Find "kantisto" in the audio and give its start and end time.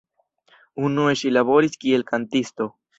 2.13-2.73